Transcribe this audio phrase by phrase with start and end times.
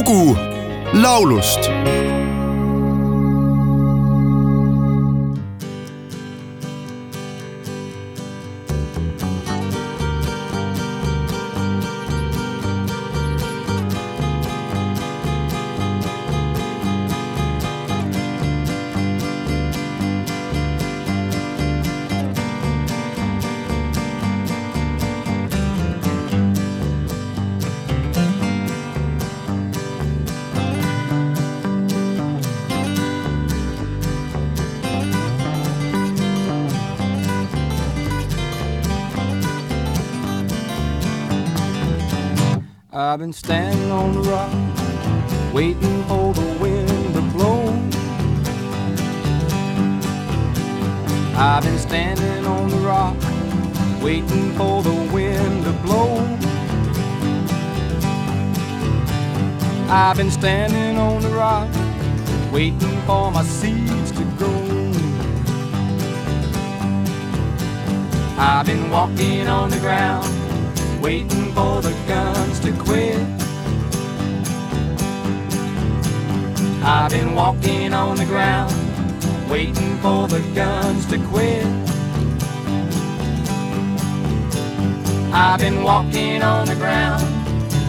[0.00, 0.36] lugu
[0.92, 1.60] laulust
[42.92, 44.52] I've been standing on the rock,
[45.54, 47.68] waiting for the wind to blow.
[51.36, 53.14] I've been standing on the rock,
[54.02, 56.18] waiting for the wind to blow.
[59.88, 61.68] I've been standing on the rock,
[62.52, 64.92] waiting for my seeds to grow.
[68.36, 70.49] I've been walking on the ground
[71.00, 73.16] waiting for the guns to quit.
[76.82, 78.72] I've been walking on the ground,
[79.50, 81.64] waiting for the guns to quit.
[85.32, 87.24] I've been walking on the ground,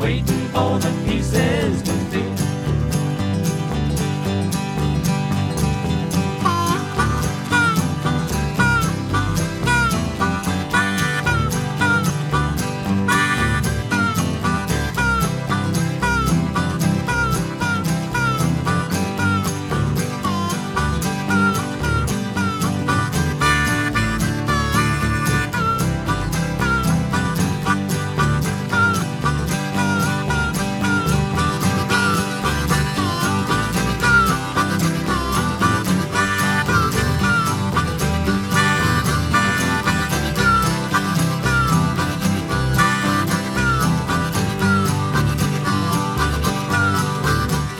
[0.00, 2.11] waiting for the pieces to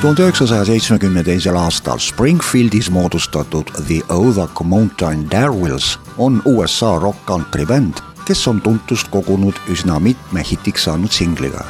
[0.03, 7.95] tuhande üheksasaja seitsmekümne teisel aastal Springfieldis moodustatud The Othak Mountain Darwills on USA rock-country bänd,
[8.27, 11.63] kes on tuntust kogunud üsna mitme hitiks saanud singliga.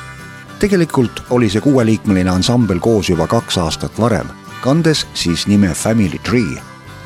[0.58, 4.26] tegelikult oli see kuueliikmeline ansambel koos juba kaks aastat varem,
[4.64, 6.56] kandes siis nime Family Tree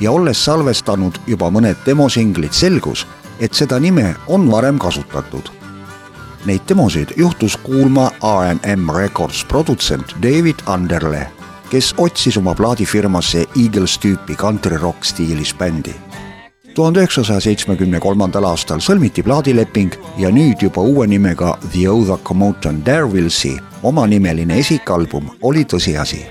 [0.00, 3.06] ja olles salvestanud juba mõned demosinglid, selgus,
[3.40, 5.55] et seda nime on varem kasutatud
[6.46, 11.26] Neid demosid juhtus kuulma R&M Records produtsent David Underle,
[11.70, 15.94] kes otsis oma plaadifirmasse Eagles tüüpi country rock stiilis bändi.
[16.74, 22.82] tuhande üheksasaja seitsmekümne kolmandal aastal sõlmiti plaadileping ja nüüd juba uue nimega The Othak Mountain
[22.86, 26.22] Darwillsi omanimeline esikalbum oli tõsiasi.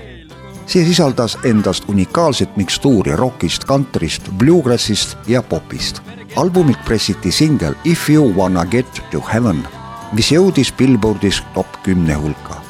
[0.66, 6.02] see sisaldas endast unikaalset mikstuuri rockist, kantrist, bluegrassist ja popist.
[6.36, 9.66] albumilt pressiti singel If you wanna get to heaven
[10.12, 12.62] mis jõudis Billboardis top kümne hulka.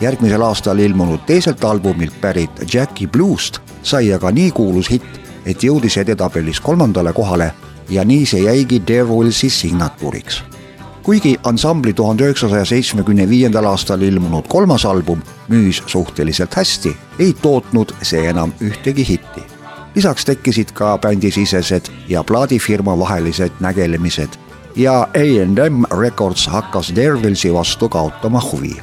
[0.00, 5.96] järgmisel aastal ilmunud teiselt albumilt pärit Jackie Bluest sai aga nii kuulus hitt, et jõudis
[5.98, 7.52] edetabelis kolmandale kohale
[7.88, 10.42] ja nii see jäigi Darwillsi signatuuriks.
[11.02, 17.94] kuigi ansambli tuhande üheksasaja seitsmekümne viiendal aastal ilmunud kolmas album müüs suhteliselt hästi, ei tootnud
[18.02, 19.58] see enam ühtegi hitti
[19.94, 28.42] lisaks tekkisid ka bändisisesed ja plaadifirma vahelised nägelemised ja A&M Records hakkas Dervilsi vastu kaotama
[28.52, 28.76] huvi.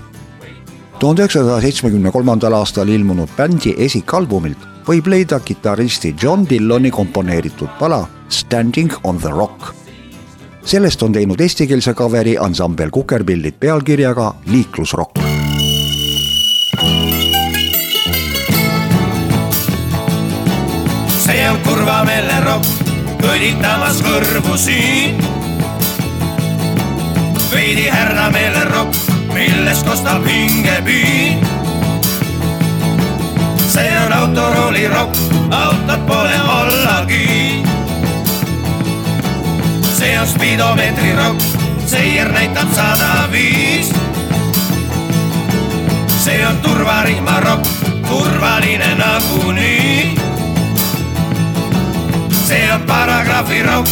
[1.00, 4.58] tuhande üheksasaja seitsmekümne kolmandal aastal ilmunud bändi esikalbumilt
[4.88, 9.76] võib leida kitarristi John Dilloni komponeeritud pala Standing on the Rock.
[10.66, 15.20] sellest on teinud eestikeelse kaveri ansambel Kukerpillid pealkirjaga Liiklusrokk.
[21.26, 22.66] see on Kurvameele rokk,
[23.22, 25.45] kõditamas kõrvusi
[27.56, 28.96] veidi härrameele rokk,
[29.34, 31.40] millest kostab hingepiin.
[33.68, 35.16] see on autorooli rokk,
[35.52, 37.64] autot pole ollagi.
[39.98, 41.42] see on spiidomeetri rokk,
[41.86, 43.94] seier näitab sada viis.
[46.24, 47.68] see on turvarihma rokk,
[48.10, 50.20] turvaline nagunii.
[52.48, 53.90] see on paragrahvi rokk,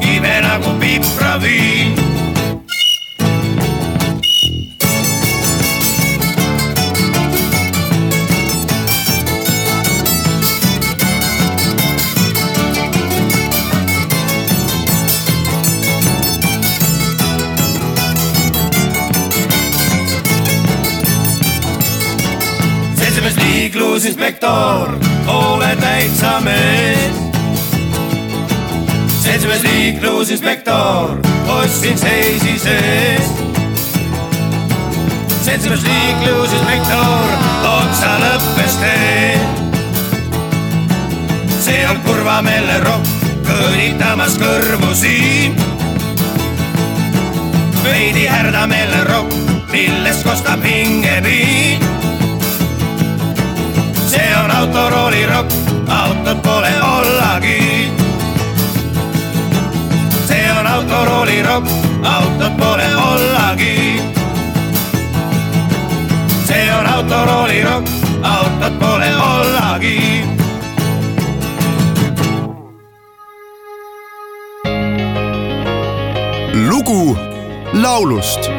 [0.00, 2.15] kibe nagu pipraviin
[23.96, 27.16] liiklusinspektor, ole täitsa mees.
[29.22, 33.30] seltsimees liiklusinspektor, ostsin seisi sees.
[35.44, 37.24] seltsimees liiklusinspektor,
[37.64, 39.40] otsa lõppes tee.
[41.60, 43.08] see on kurvameelne rokk,
[43.48, 45.56] kõnitamas kõrvu siin.
[47.84, 49.32] veidi härdameelne rokk,
[49.72, 51.55] millest kostab hingepiin
[55.88, 57.92] autot pole ollagi.
[60.26, 61.68] see on autoroolirokk,
[62.02, 64.00] autot pole ollagi.
[66.44, 67.88] see on autoroolirokk,
[68.22, 70.24] autot pole ollagi.
[76.68, 77.18] lugu
[77.72, 78.50] laulust